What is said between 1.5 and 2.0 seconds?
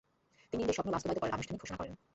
ঘোষণা করেন।